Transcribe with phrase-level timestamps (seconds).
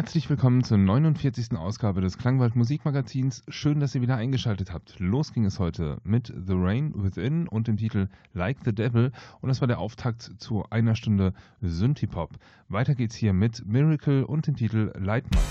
[0.00, 1.58] Herzlich willkommen zur 49.
[1.58, 3.42] Ausgabe des Klangwald Musikmagazins.
[3.48, 4.98] Schön, dass ihr wieder eingeschaltet habt.
[4.98, 9.12] Los ging es heute mit The Rain Within und dem Titel Like the Devil.
[9.42, 12.30] Und das war der Auftakt zu einer Stunde Synthipop.
[12.70, 15.44] Weiter geht's hier mit Miracle und dem Titel Lightmind.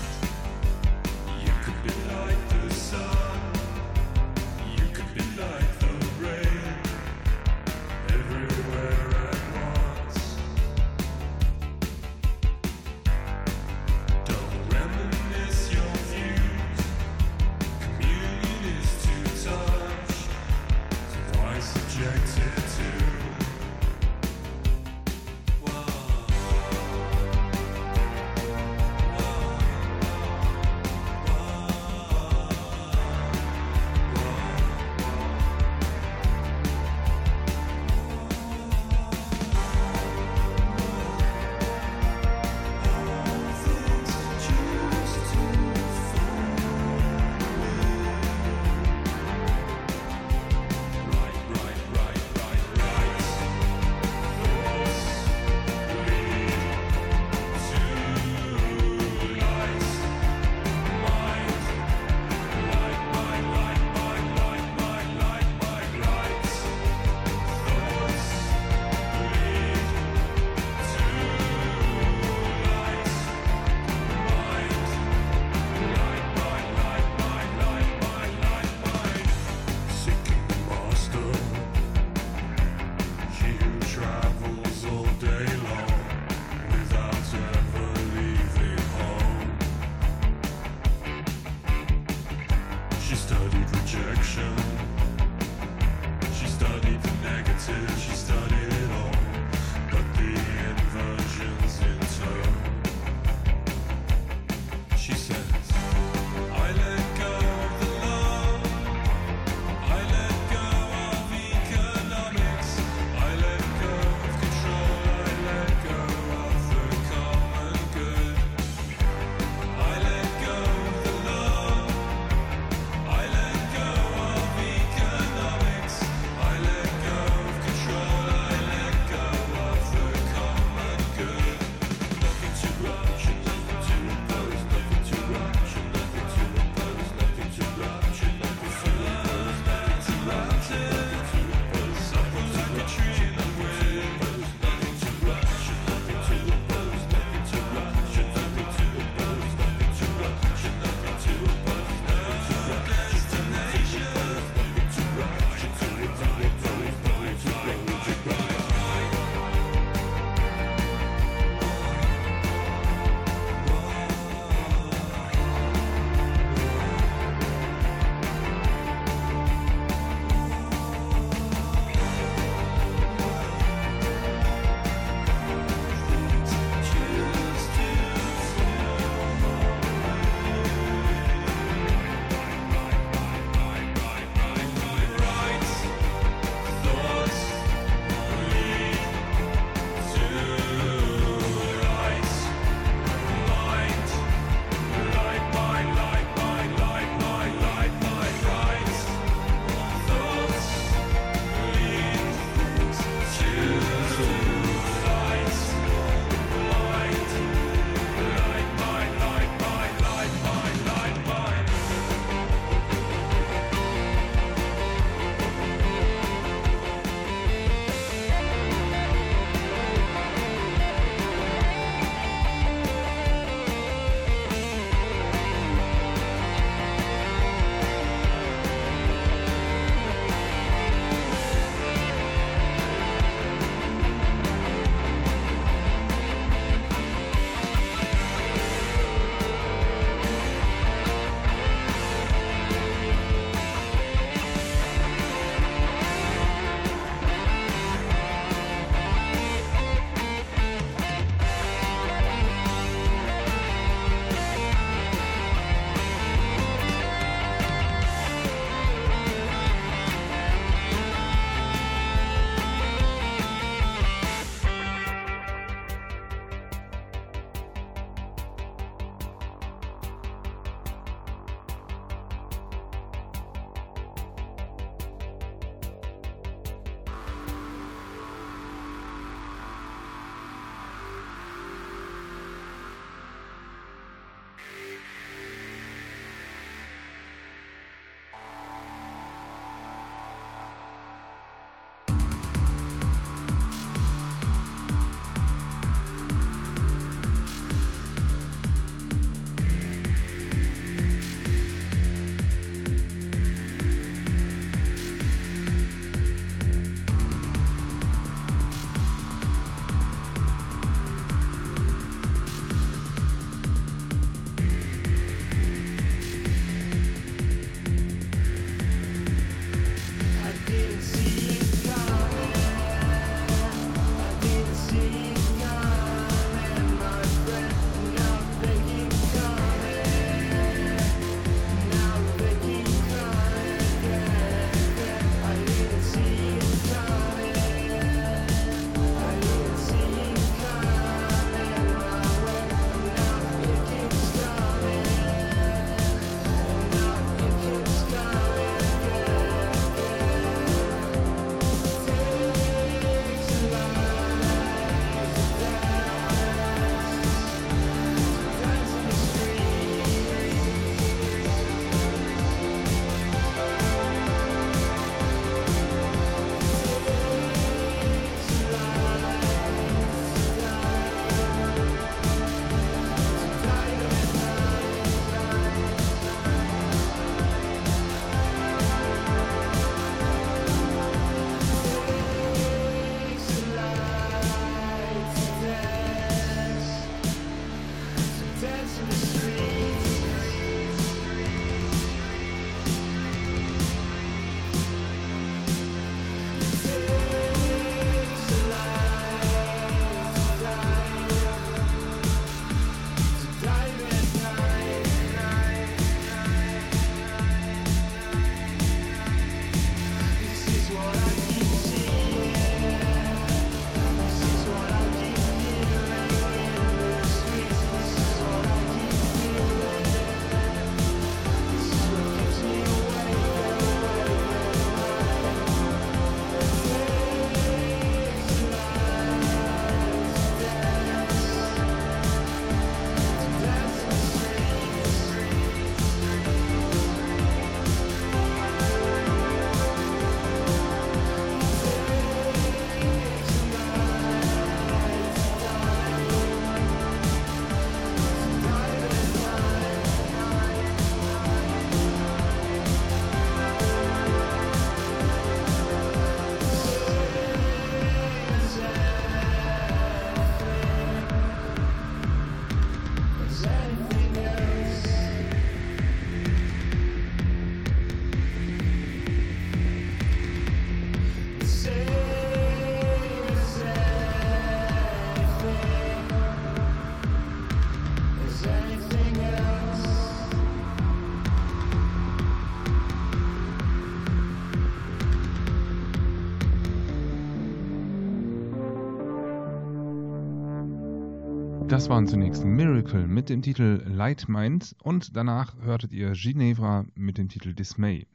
[492.00, 497.36] Das waren zunächst Miracle mit dem Titel Light Mind und danach hörtet ihr Ginevra mit
[497.36, 498.26] dem Titel Dismay.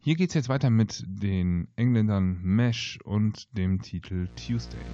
[0.00, 4.84] Hier geht es jetzt weiter mit den Engländern Mesh und dem Titel Tuesday.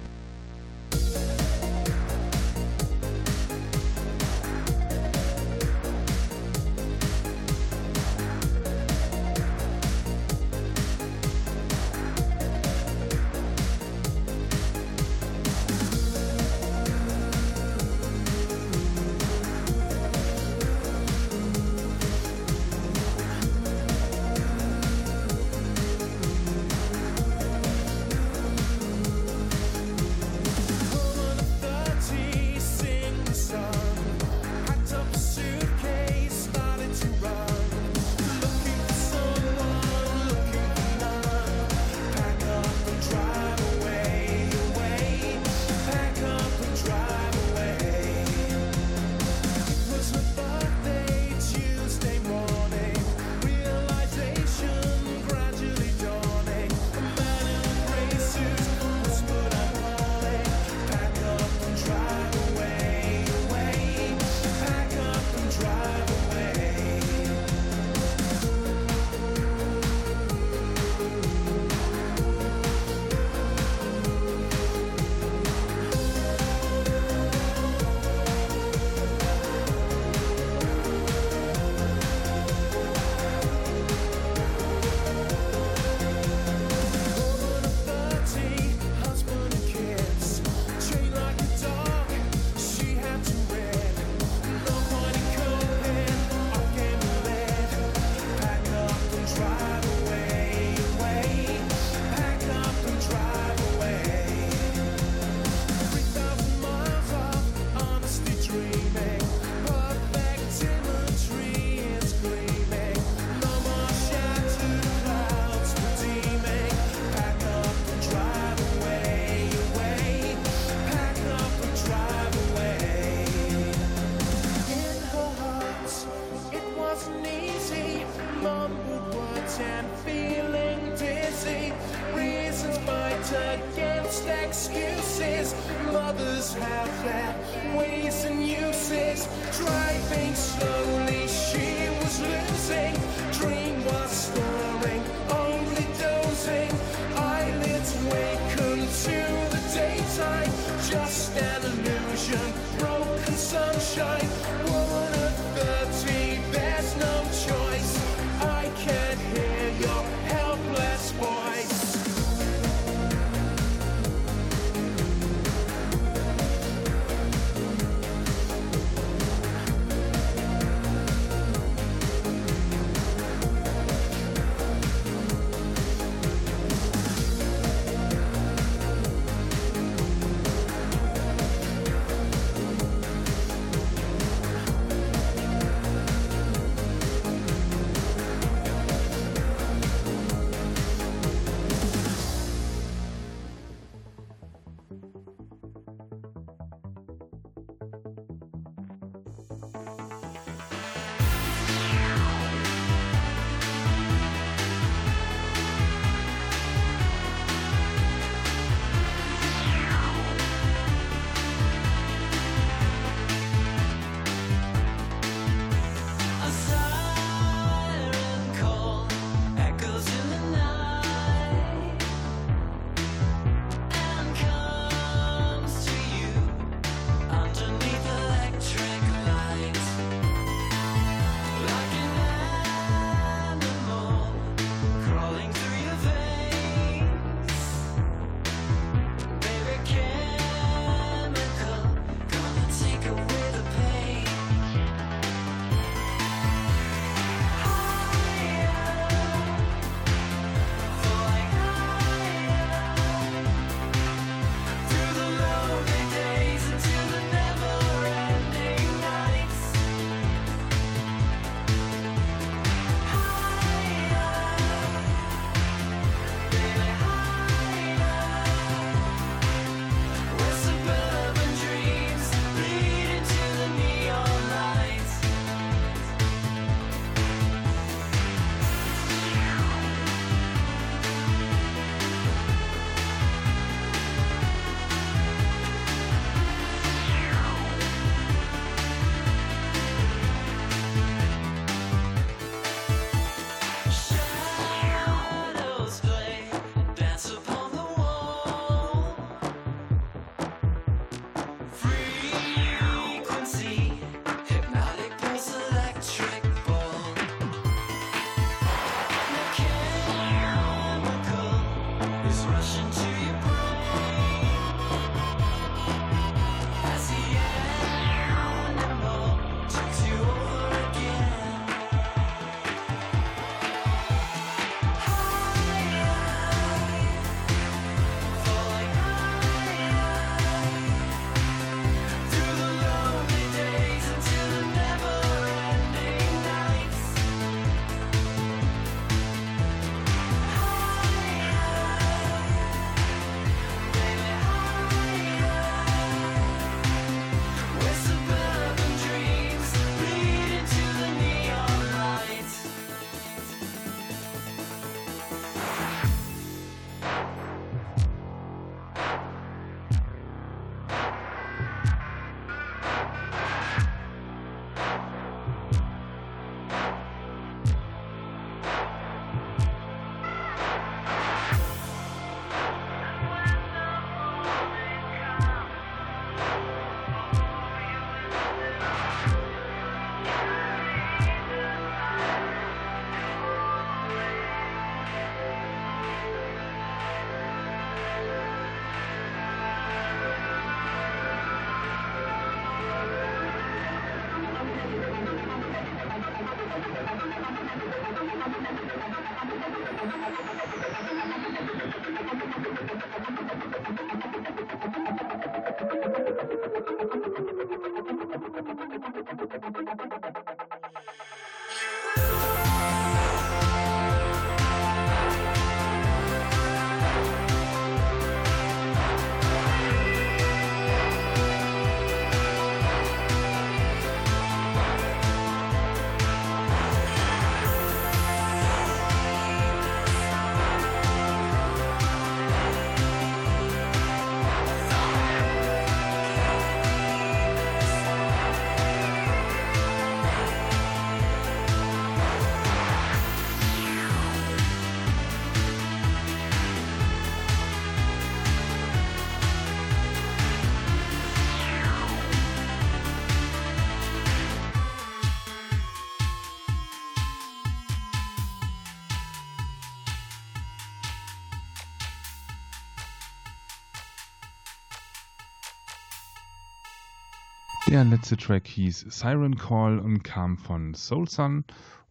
[467.89, 471.63] Der letzte Track hieß Siren Call und kam von Soul Sun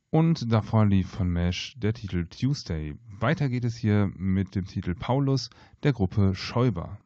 [0.09, 2.95] und davor lief von Mesh der Titel Tuesday.
[3.21, 5.51] Weiter geht es hier mit dem Titel Paulus
[5.83, 6.99] der Gruppe Schäuber.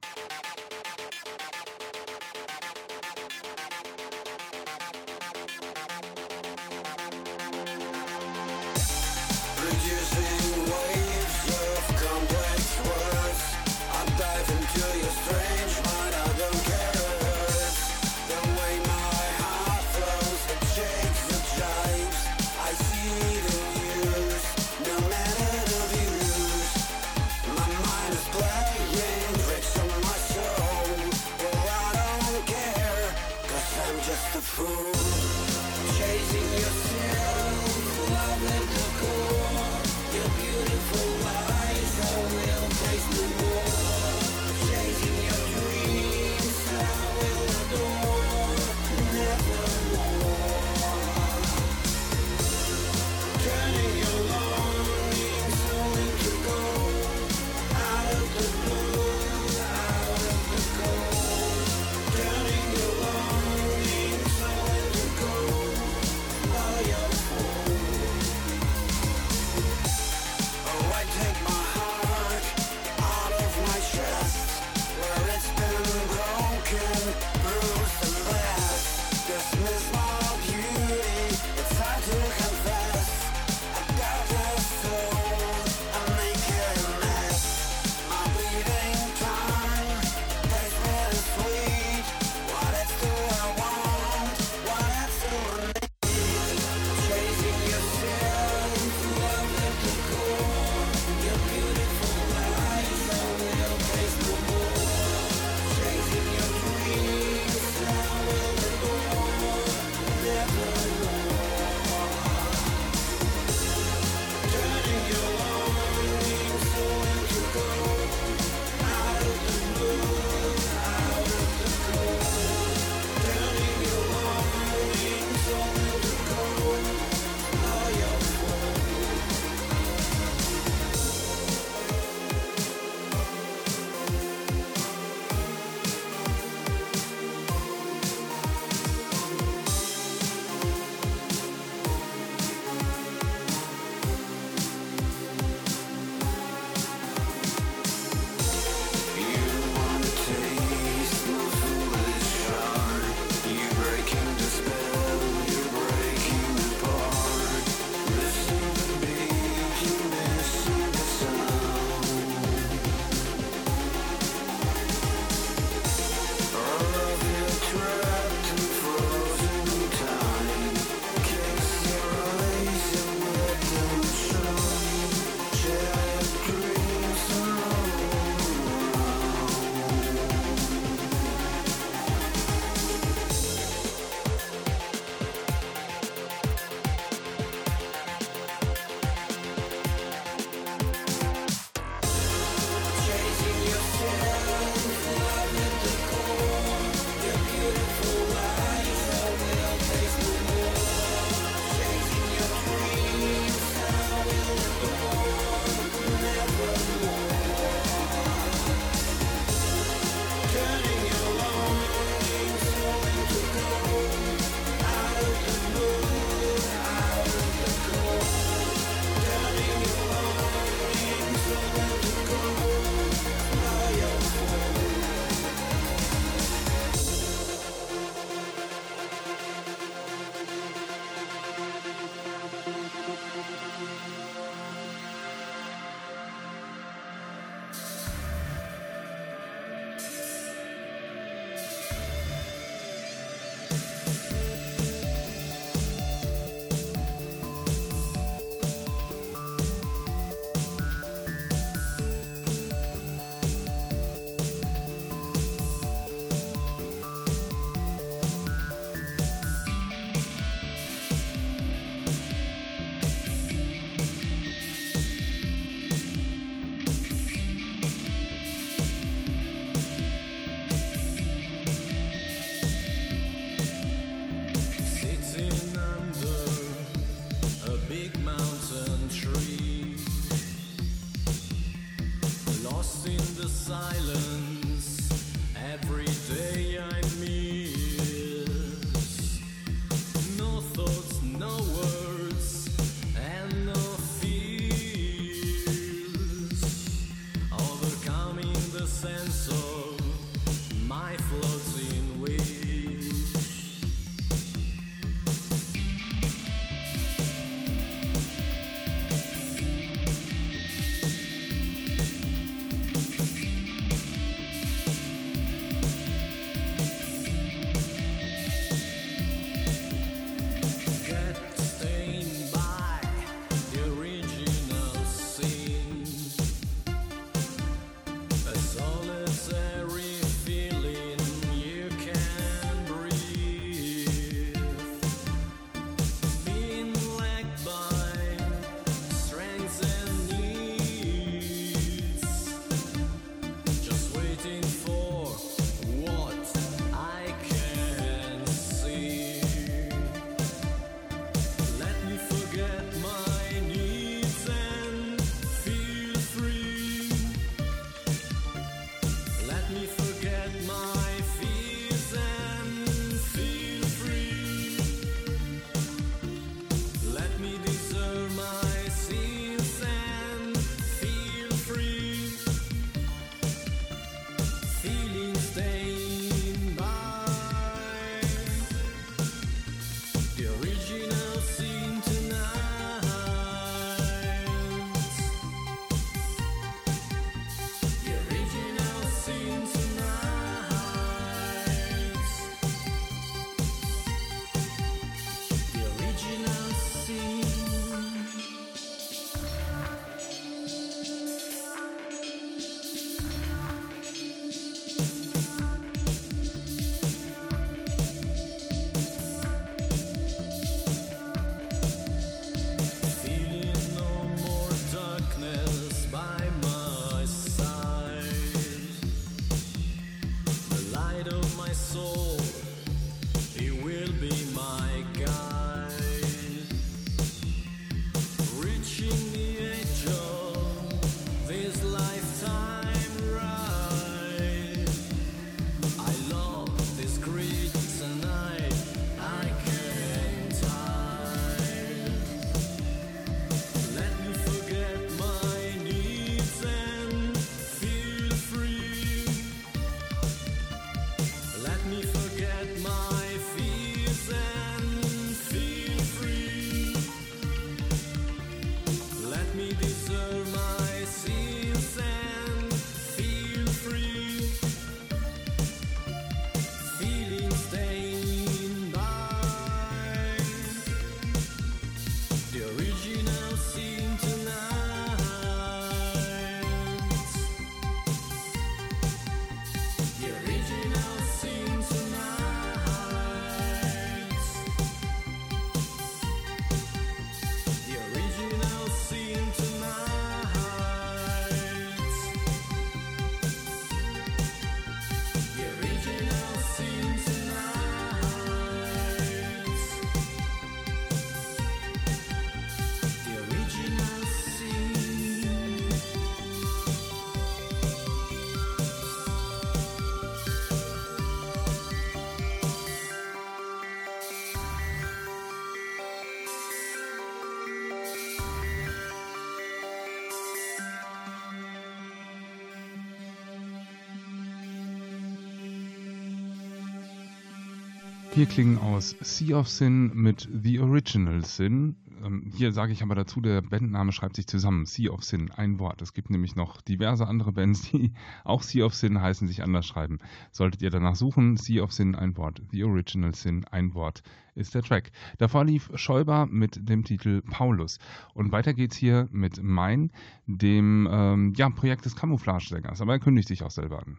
[528.32, 531.96] Hier klingen aus Sea of Sin mit The Original Sin.
[532.24, 534.86] Ähm, hier sage ich aber dazu, der Bandname schreibt sich zusammen.
[534.86, 536.00] Sea of Sin, ein Wort.
[536.00, 538.12] Es gibt nämlich noch diverse andere Bands, die
[538.44, 540.20] auch Sea of Sin heißen, sich anders schreiben.
[540.52, 542.62] Solltet ihr danach suchen, Sea of Sin, ein Wort.
[542.70, 544.22] The Original Sin, ein Wort
[544.54, 545.10] ist der Track.
[545.38, 547.98] Davor lief Schäuber mit dem Titel Paulus.
[548.32, 550.12] Und weiter geht's hier mit Mein,
[550.46, 553.00] dem ähm, ja, Projekt des Camouflage-Sängers.
[553.00, 554.18] Aber er kündigt sich auch selber an.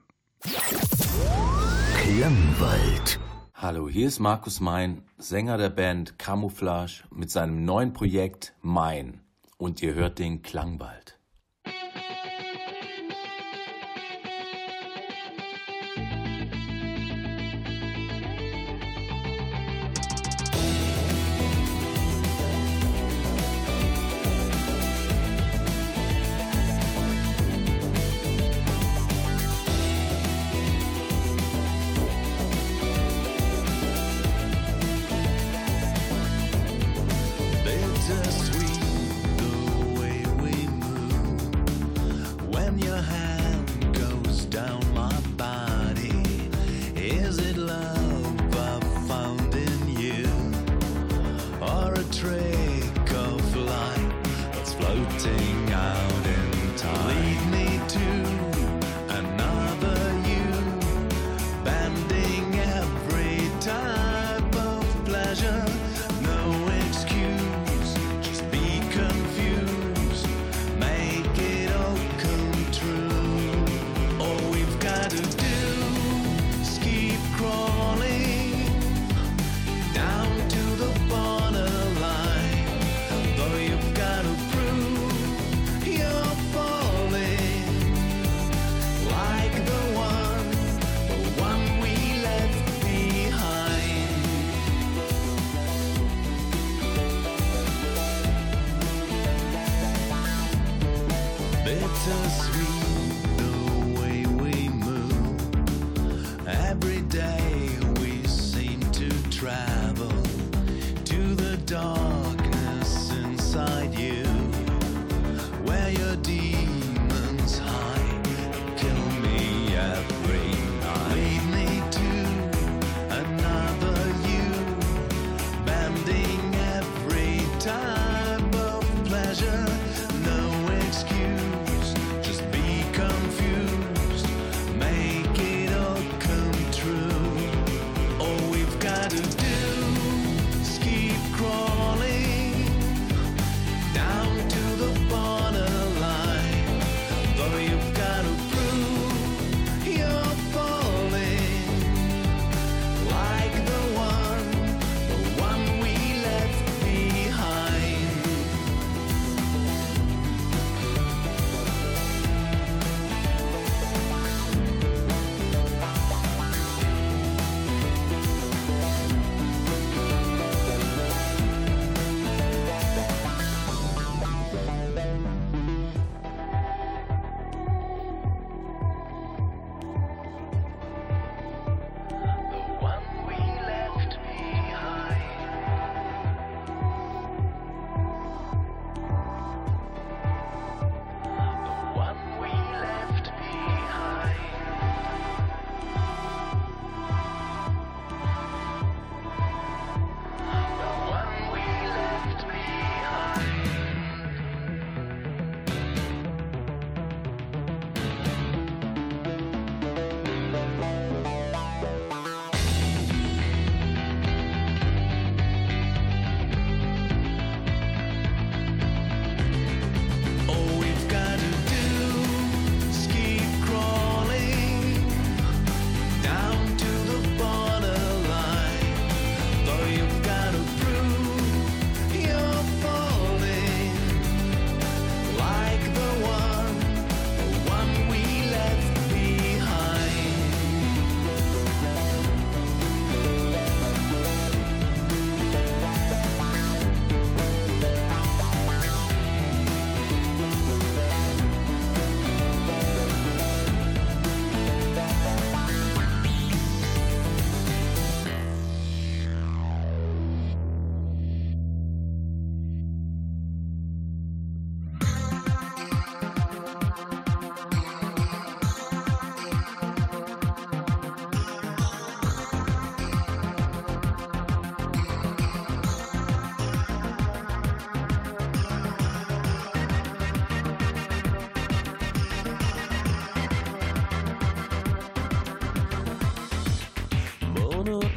[1.95, 3.19] Klangwald.
[3.61, 9.21] Hallo, hier ist Markus Mein, Sänger der Band Camouflage mit seinem neuen Projekt Mein.
[9.59, 11.19] Und ihr hört den Klangwald.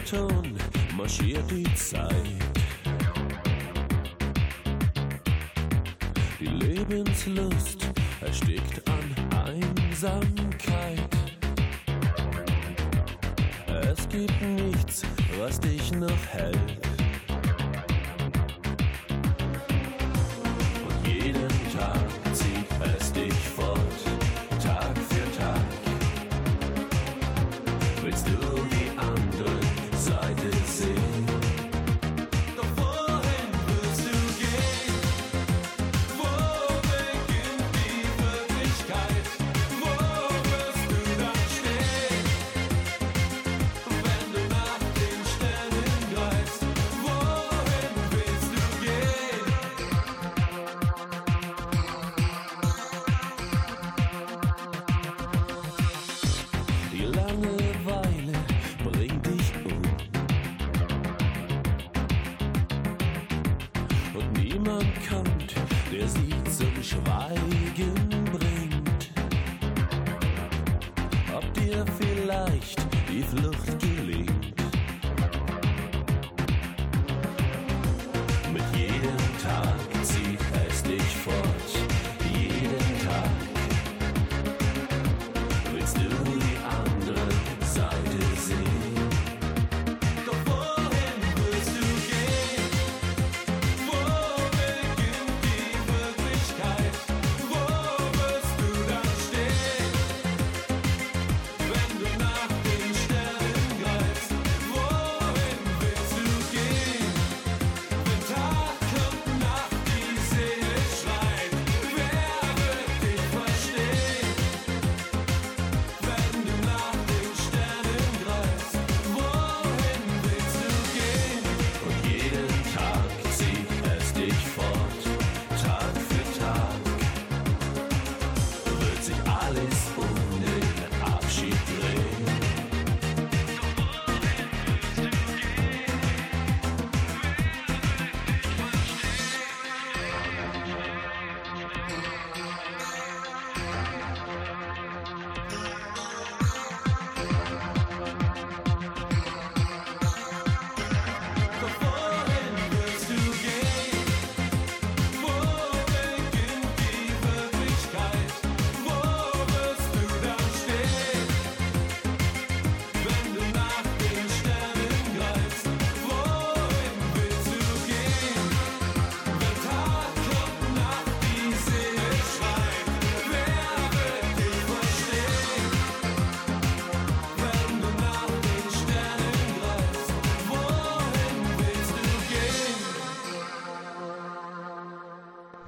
[0.04, 0.58] Ton
[0.96, 2.12] marschiert die Zeit.
[6.38, 7.90] Die Lebenslust
[8.20, 10.98] erstickt an Einsamkeit.
[13.66, 15.02] Es gibt nichts,
[15.38, 16.93] was dich noch hält.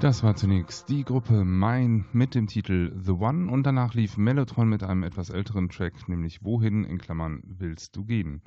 [0.06, 4.68] Das war zunächst die Gruppe Mine mit dem Titel The One und danach lief Mellotron
[4.68, 8.40] mit einem etwas älteren Track, nämlich Wohin in Klammern willst du gehen.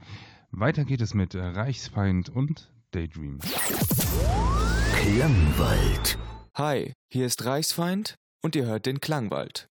[0.52, 3.40] Weiter geht es mit Reichsfeind und Daydream.
[4.94, 6.18] Klangwald.
[6.56, 9.68] Hi, hier ist Reichsfeind und ihr hört den Klangwald.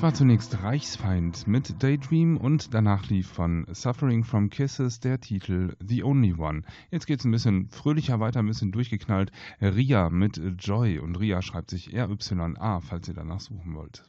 [0.00, 5.76] Das war zunächst Reichsfeind mit Daydream und danach lief von Suffering from Kisses der Titel
[5.86, 6.62] The Only One.
[6.90, 9.30] Jetzt geht's ein bisschen fröhlicher weiter, ein bisschen durchgeknallt.
[9.60, 14.08] Ria mit Joy und Ria schreibt sich R-Y-A, falls ihr danach suchen wollt.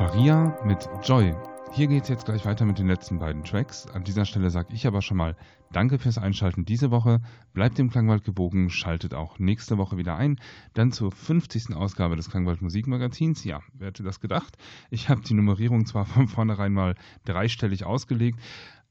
[0.00, 1.34] Das war Ria mit Joy.
[1.72, 3.86] Hier geht es jetzt gleich weiter mit den letzten beiden Tracks.
[3.86, 5.36] An dieser Stelle sage ich aber schon mal
[5.72, 7.20] Danke fürs Einschalten diese Woche.
[7.52, 10.40] Bleibt dem Klangwald gewogen, schaltet auch nächste Woche wieder ein.
[10.72, 11.76] Dann zur 50.
[11.76, 13.44] Ausgabe des Klangwald Musikmagazins.
[13.44, 14.56] Ja, wer hätte das gedacht?
[14.88, 16.94] Ich habe die Nummerierung zwar von vornherein mal
[17.26, 18.40] dreistellig ausgelegt,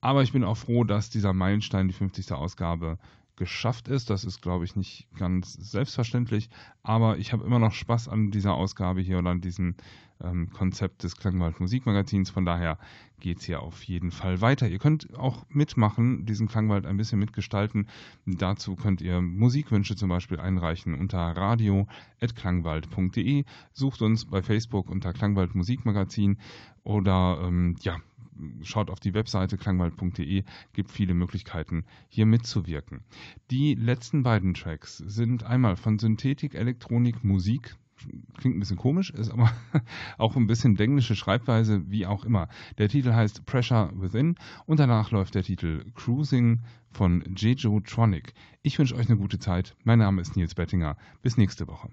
[0.02, 2.32] aber ich bin auch froh, dass dieser Meilenstein, die 50.
[2.34, 3.00] Ausgabe,
[3.40, 4.12] geschafft ist.
[4.12, 6.52] Das ist, glaube ich, nicht ganz selbstverständlich,
[6.84, 9.74] aber ich habe immer noch Spaß an dieser Ausgabe hier oder an diesem
[10.22, 12.30] ähm, Konzept des Klangwald Musikmagazins.
[12.30, 12.78] Von daher
[13.20, 14.68] geht es hier auf jeden Fall weiter.
[14.68, 17.88] Ihr könnt auch mitmachen, diesen Klangwald ein bisschen mitgestalten.
[18.26, 23.46] Dazu könnt ihr Musikwünsche zum Beispiel einreichen unter radio.klangwald.de.
[23.74, 26.38] Sucht uns bei Facebook unter Klangwald Musikmagazin
[26.84, 27.98] oder ähm, ja,
[28.64, 33.02] schaut auf die Webseite klangwald.de, gibt viele Möglichkeiten, hier mitzuwirken.
[33.52, 37.76] Die letzten beiden Tracks sind einmal von Synthetik, Elektronik, Musik.
[38.38, 39.52] Klingt ein bisschen komisch, ist aber
[40.18, 42.48] auch ein bisschen denglische Schreibweise, wie auch immer.
[42.78, 44.36] Der Titel heißt Pressure Within
[44.66, 46.62] und danach läuft der Titel Cruising
[46.92, 48.34] von Jejo Tronic.
[48.62, 49.76] Ich wünsche euch eine gute Zeit.
[49.84, 50.96] Mein Name ist Nils Bettinger.
[51.22, 51.90] Bis nächste Woche.